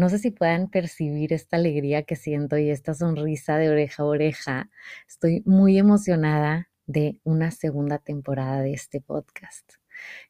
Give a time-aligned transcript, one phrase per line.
[0.00, 4.06] No sé si puedan percibir esta alegría que siento y esta sonrisa de oreja a
[4.06, 4.70] oreja.
[5.06, 9.74] Estoy muy emocionada de una segunda temporada de este podcast.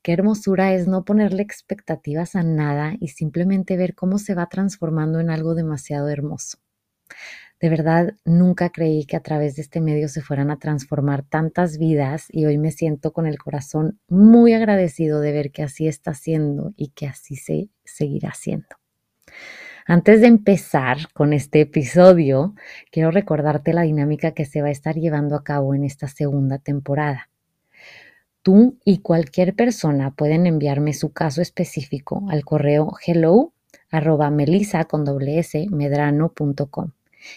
[0.03, 5.21] Qué hermosura es no ponerle expectativas a nada y simplemente ver cómo se va transformando
[5.21, 6.59] en algo demasiado hermoso.
[7.61, 11.79] De verdad, nunca creí que a través de este medio se fueran a transformar tantas
[11.79, 16.13] vidas y hoy me siento con el corazón muy agradecido de ver que así está
[16.13, 18.81] siendo y que así se seguirá siendo.
[19.87, 22.55] Antes de empezar con este episodio,
[22.91, 26.59] quiero recordarte la dinámica que se va a estar llevando a cabo en esta segunda
[26.59, 27.31] temporada.
[28.43, 33.53] Tú y cualquier persona pueden enviarme su caso específico al correo hello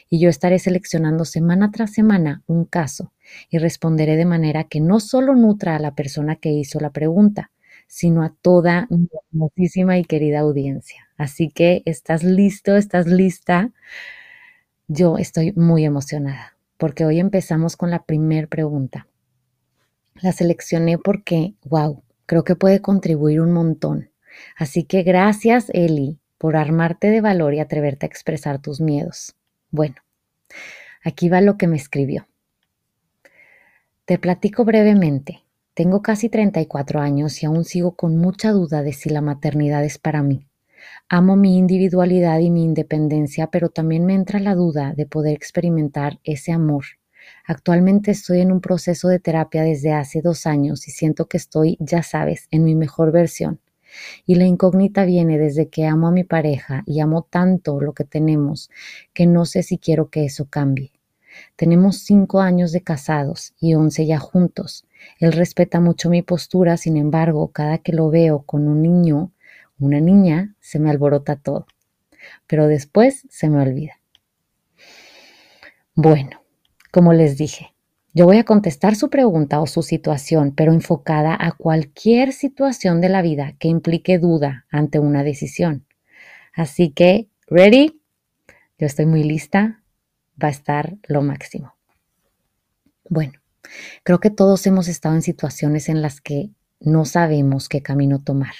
[0.09, 3.11] y yo estaré seleccionando semana tras semana un caso
[3.49, 7.51] y responderé de manera que no solo nutra a la persona que hizo la pregunta,
[7.87, 11.07] sino a toda mi hermosísima y querida audiencia.
[11.17, 12.75] Así que, ¿estás listo?
[12.75, 13.71] ¿Estás lista?
[14.87, 19.07] Yo estoy muy emocionada porque hoy empezamos con la primera pregunta.
[20.21, 24.09] La seleccioné porque, wow, creo que puede contribuir un montón.
[24.57, 29.35] Así que gracias, Eli, por armarte de valor y atreverte a expresar tus miedos.
[29.71, 29.95] Bueno,
[31.03, 32.27] aquí va lo que me escribió.
[34.05, 35.43] Te platico brevemente.
[35.75, 39.97] Tengo casi 34 años y aún sigo con mucha duda de si la maternidad es
[39.97, 40.47] para mí.
[41.09, 46.19] Amo mi individualidad y mi independencia, pero también me entra la duda de poder experimentar
[46.23, 46.85] ese amor.
[47.45, 51.77] Actualmente estoy en un proceso de terapia desde hace dos años y siento que estoy,
[51.79, 53.59] ya sabes, en mi mejor versión.
[54.25, 58.05] Y la incógnita viene desde que amo a mi pareja y amo tanto lo que
[58.05, 58.71] tenemos
[59.13, 60.92] que no sé si quiero que eso cambie.
[61.55, 64.85] Tenemos cinco años de casados y once ya juntos.
[65.19, 69.31] Él respeta mucho mi postura, sin embargo, cada que lo veo con un niño,
[69.79, 71.67] una niña, se me alborota todo.
[72.47, 73.99] Pero después se me olvida.
[75.95, 76.41] Bueno,
[76.91, 77.73] como les dije,
[78.15, 83.09] yo voy a contestar su pregunta o su situación, pero enfocada a cualquier situación de
[83.09, 85.85] la vida que implique duda ante una decisión.
[86.53, 87.99] Así que, ¿ready?
[88.77, 89.82] Yo estoy muy lista.
[90.41, 91.75] Va a estar lo máximo.
[93.09, 93.33] Bueno,
[94.03, 98.55] creo que todos hemos estado en situaciones en las que no sabemos qué camino tomar.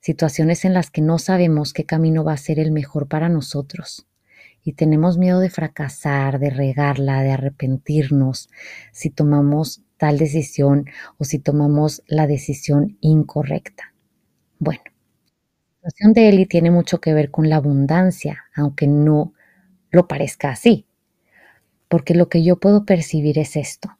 [0.00, 4.06] Situaciones en las que no sabemos qué camino va a ser el mejor para nosotros
[4.64, 8.48] y tenemos miedo de fracasar, de regarla, de arrepentirnos
[8.92, 10.86] si tomamos tal decisión
[11.18, 13.94] o si tomamos la decisión incorrecta.
[14.58, 14.82] Bueno,
[15.82, 19.34] la situación de Eli tiene mucho que ver con la abundancia, aunque no
[19.92, 20.86] lo parezca así,
[21.88, 23.96] porque lo que yo puedo percibir es esto.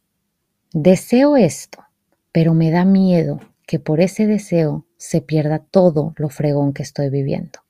[0.72, 1.84] Deseo esto,
[2.32, 7.10] pero me da miedo que por ese deseo se pierda todo lo fregón que estoy
[7.10, 7.60] viviendo.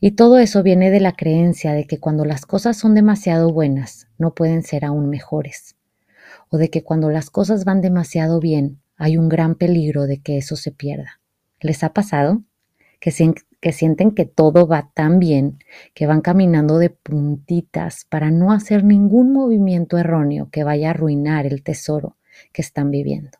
[0.00, 4.08] Y todo eso viene de la creencia de que cuando las cosas son demasiado buenas,
[4.18, 5.76] no pueden ser aún mejores.
[6.50, 10.38] O de que cuando las cosas van demasiado bien, hay un gran peligro de que
[10.38, 11.20] eso se pierda.
[11.60, 12.42] ¿Les ha pasado?
[13.00, 13.10] Que,
[13.66, 15.58] que sienten que todo va tan bien,
[15.92, 21.46] que van caminando de puntitas para no hacer ningún movimiento erróneo que vaya a arruinar
[21.46, 22.16] el tesoro
[22.52, 23.38] que están viviendo.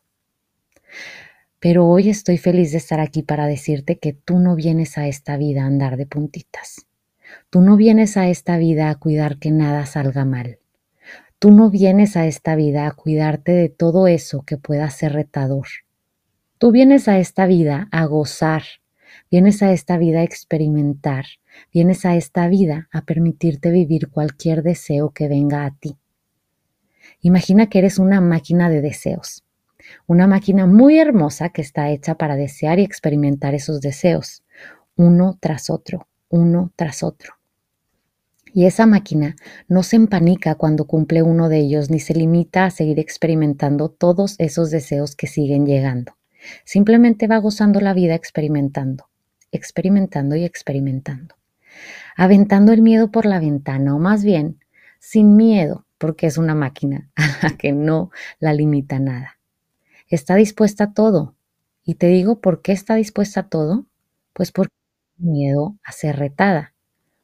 [1.61, 5.37] Pero hoy estoy feliz de estar aquí para decirte que tú no vienes a esta
[5.37, 6.85] vida a andar de puntitas.
[7.49, 10.59] Tú no vienes a esta vida a cuidar que nada salga mal.
[11.39, 15.67] Tú no vienes a esta vida a cuidarte de todo eso que pueda ser retador.
[16.57, 18.63] Tú vienes a esta vida a gozar,
[19.31, 21.25] vienes a esta vida a experimentar,
[21.73, 25.97] vienes a esta vida a permitirte vivir cualquier deseo que venga a ti.
[27.21, 29.43] Imagina que eres una máquina de deseos
[30.05, 34.43] una máquina muy hermosa que está hecha para desear y experimentar esos deseos,
[34.95, 37.33] uno tras otro, uno tras otro.
[38.53, 39.35] Y esa máquina
[39.67, 44.35] no se empanica cuando cumple uno de ellos ni se limita a seguir experimentando todos
[44.39, 46.13] esos deseos que siguen llegando.
[46.63, 49.09] Simplemente va gozando la vida experimentando,
[49.57, 51.35] experimentando y experimentando.
[52.15, 54.59] Aventando el miedo por la ventana o más bien
[54.99, 59.39] sin miedo porque es una máquina a la que no la limita nada.
[60.07, 61.35] Está dispuesta a todo.
[61.83, 63.85] Y te digo, ¿por qué está dispuesta a todo?
[64.33, 64.73] Pues porque
[65.17, 66.73] miedo a ser retada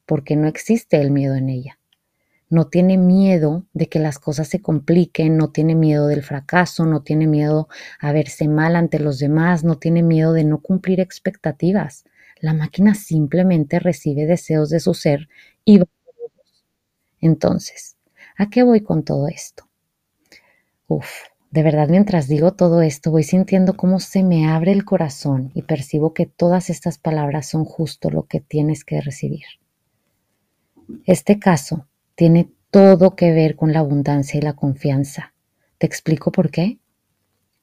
[0.05, 1.79] porque no existe el miedo en ella.
[2.49, 7.01] No tiene miedo de que las cosas se compliquen, no tiene miedo del fracaso, no
[7.01, 7.67] tiene miedo
[7.99, 12.05] a verse mal ante los demás, no tiene miedo de no cumplir expectativas.
[12.43, 15.29] La máquina simplemente recibe deseos de su ser
[15.63, 15.85] y va
[17.21, 17.95] Entonces,
[18.35, 19.69] ¿a qué voy con todo esto?
[20.89, 21.07] Uf,
[21.51, 25.61] de verdad mientras digo todo esto voy sintiendo cómo se me abre el corazón y
[25.61, 29.45] percibo que todas estas palabras son justo lo que tienes que recibir.
[31.05, 35.33] Este caso tiene todo que ver con la abundancia y la confianza.
[35.77, 36.77] ¿Te explico por qué?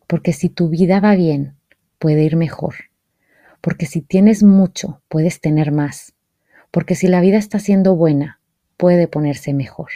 [0.06, 1.59] Porque si tu vida va bien,
[1.99, 2.90] puede ir mejor.
[3.61, 6.15] Porque si tienes mucho, puedes tener más.
[6.71, 8.41] Porque si la vida está siendo buena,
[8.77, 9.91] puede ponerse mejor.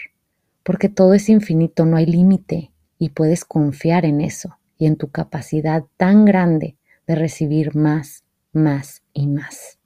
[0.62, 5.10] Porque todo es infinito, no hay límite y puedes confiar en eso y en tu
[5.10, 6.76] capacidad tan grande
[7.06, 9.78] de recibir más, más y más.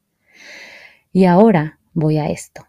[1.12, 2.66] Y ahora voy a esto.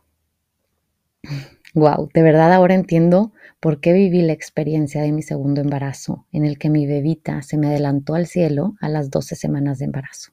[1.76, 6.44] Wow, de verdad ahora entiendo por qué viví la experiencia de mi segundo embarazo, en
[6.44, 10.32] el que mi bebita se me adelantó al cielo a las 12 semanas de embarazo.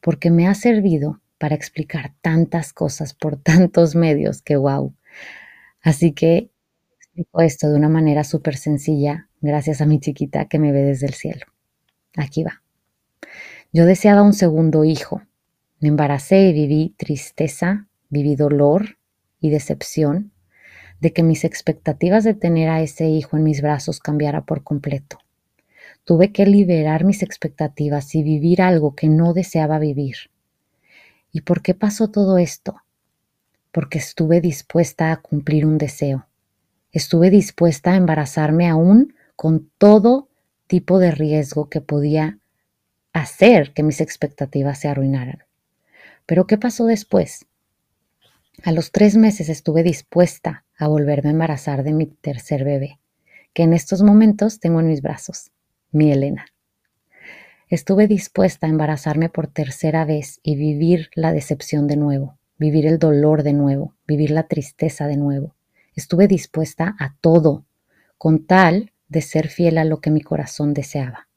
[0.00, 4.94] Porque me ha servido para explicar tantas cosas por tantos medios que wow.
[5.82, 6.50] Así que
[6.98, 11.06] explico esto de una manera súper sencilla, gracias a mi chiquita que me ve desde
[11.06, 11.46] el cielo.
[12.16, 12.62] Aquí va.
[13.72, 15.22] Yo deseaba un segundo hijo.
[15.80, 18.98] Me embaracé y viví tristeza, viví dolor,
[19.40, 20.32] y decepción
[21.00, 25.18] de que mis expectativas de tener a ese hijo en mis brazos cambiara por completo.
[26.08, 30.16] Tuve que liberar mis expectativas y vivir algo que no deseaba vivir.
[31.32, 32.80] ¿Y por qué pasó todo esto?
[33.72, 36.26] Porque estuve dispuesta a cumplir un deseo.
[36.92, 40.30] Estuve dispuesta a embarazarme aún con todo
[40.66, 42.38] tipo de riesgo que podía
[43.12, 45.44] hacer que mis expectativas se arruinaran.
[46.24, 47.44] Pero ¿qué pasó después?
[48.64, 52.98] A los tres meses estuve dispuesta a volverme a embarazar de mi tercer bebé,
[53.52, 55.50] que en estos momentos tengo en mis brazos,
[55.90, 56.46] mi Elena.
[57.68, 62.98] Estuve dispuesta a embarazarme por tercera vez y vivir la decepción de nuevo, vivir el
[62.98, 65.54] dolor de nuevo, vivir la tristeza de nuevo.
[65.94, 67.64] Estuve dispuesta a todo,
[68.16, 71.28] con tal de ser fiel a lo que mi corazón deseaba.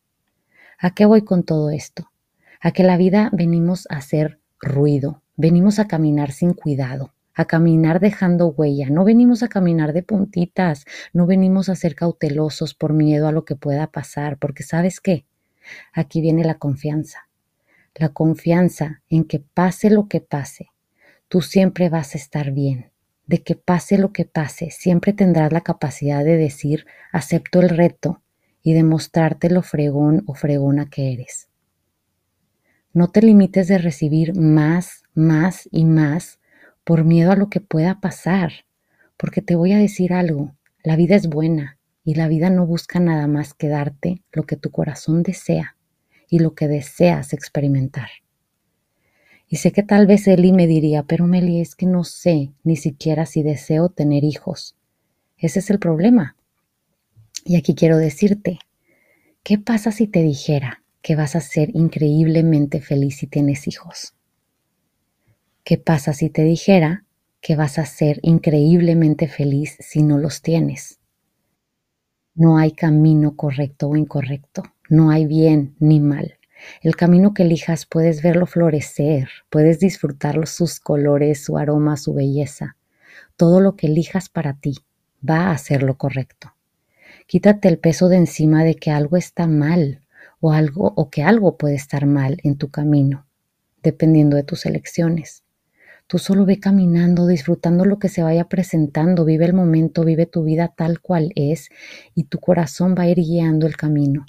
[0.79, 2.11] ¿A qué voy con todo esto?
[2.59, 7.99] A que la vida venimos a hacer ruido, Venimos a caminar sin cuidado, a caminar
[7.99, 8.89] dejando huella.
[8.89, 13.45] No venimos a caminar de puntitas, no venimos a ser cautelosos por miedo a lo
[13.45, 15.25] que pueda pasar, porque sabes qué?
[15.93, 17.27] Aquí viene la confianza.
[17.95, 20.67] La confianza en que pase lo que pase,
[21.27, 22.91] tú siempre vas a estar bien.
[23.27, 28.21] De que pase lo que pase, siempre tendrás la capacidad de decir, acepto el reto
[28.61, 31.47] y demostrarte lo fregón o fregona que eres.
[32.93, 36.40] No te limites de recibir más, más y más
[36.83, 38.65] por miedo a lo que pueda pasar,
[39.17, 42.99] porque te voy a decir algo, la vida es buena y la vida no busca
[42.99, 45.77] nada más que darte lo que tu corazón desea
[46.29, 48.09] y lo que deseas experimentar.
[49.47, 52.77] Y sé que tal vez Eli me diría, pero Meli, es que no sé ni
[52.77, 54.75] siquiera si deseo tener hijos.
[55.37, 56.35] Ese es el problema.
[57.43, 58.59] Y aquí quiero decirte,
[59.43, 64.13] ¿qué pasa si te dijera que vas a ser increíblemente feliz si tienes hijos.
[65.63, 67.05] ¿Qué pasa si te dijera
[67.39, 70.99] que vas a ser increíblemente feliz si no los tienes?
[72.33, 76.39] No hay camino correcto o incorrecto, no hay bien ni mal.
[76.81, 82.75] El camino que elijas puedes verlo florecer, puedes disfrutar sus colores, su aroma, su belleza.
[83.35, 84.77] Todo lo que elijas para ti
[85.27, 86.55] va a ser lo correcto.
[87.27, 90.01] Quítate el peso de encima de que algo está mal
[90.39, 93.27] o algo o que algo puede estar mal en tu camino,
[93.83, 95.43] dependiendo de tus elecciones.
[96.11, 100.43] Tú solo ve caminando, disfrutando lo que se vaya presentando, vive el momento, vive tu
[100.43, 101.69] vida tal cual es
[102.13, 104.25] y tu corazón va a ir guiando el camino.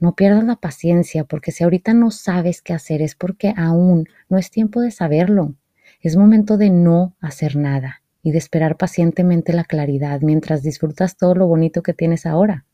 [0.00, 4.38] No pierdas la paciencia porque si ahorita no sabes qué hacer es porque aún no
[4.38, 5.54] es tiempo de saberlo.
[6.00, 11.36] Es momento de no hacer nada y de esperar pacientemente la claridad mientras disfrutas todo
[11.36, 12.64] lo bonito que tienes ahora.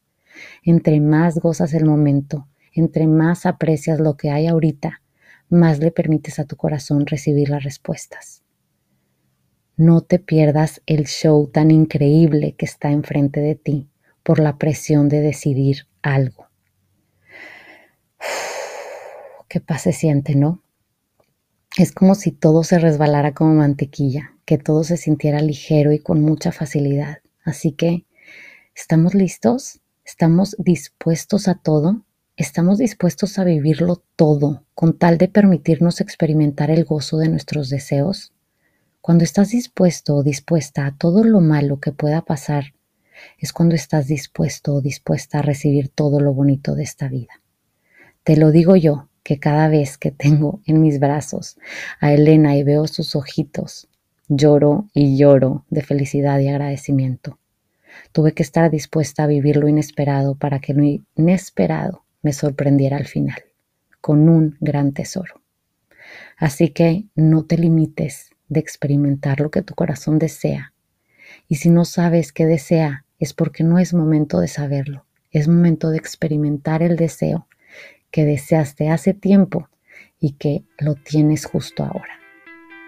[0.62, 5.02] Entre más gozas el momento, entre más aprecias lo que hay ahorita,
[5.50, 8.42] más le permites a tu corazón recibir las respuestas.
[9.76, 13.88] no te pierdas el show tan increíble que está enfrente de ti
[14.24, 16.48] por la presión de decidir algo.
[19.48, 20.62] Qué paz se siente, ¿no?
[21.78, 26.20] Es como si todo se resbalara como mantequilla, que todo se sintiera ligero y con
[26.20, 27.18] mucha facilidad.
[27.44, 28.04] Así que,
[28.74, 29.80] ¿estamos listos?
[30.04, 32.04] ¿Estamos dispuestos a todo?
[32.38, 38.32] ¿Estamos dispuestos a vivirlo todo con tal de permitirnos experimentar el gozo de nuestros deseos?
[39.00, 42.74] Cuando estás dispuesto o dispuesta a todo lo malo que pueda pasar,
[43.38, 47.42] es cuando estás dispuesto o dispuesta a recibir todo lo bonito de esta vida.
[48.22, 51.58] Te lo digo yo, que cada vez que tengo en mis brazos
[51.98, 53.88] a Elena y veo sus ojitos,
[54.28, 57.40] lloro y lloro de felicidad y agradecimiento.
[58.12, 60.84] Tuve que estar dispuesta a vivir lo inesperado para que lo
[61.16, 63.44] inesperado me sorprendiera al final,
[64.00, 65.42] con un gran tesoro.
[66.36, 70.72] Así que no te limites de experimentar lo que tu corazón desea.
[71.48, 75.04] Y si no sabes qué desea, es porque no es momento de saberlo.
[75.30, 77.46] Es momento de experimentar el deseo
[78.10, 79.68] que deseaste hace tiempo
[80.18, 82.18] y que lo tienes justo ahora.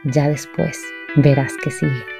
[0.05, 0.81] Ya después
[1.17, 2.20] verás que sigue.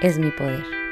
[0.00, 0.87] es mi poder.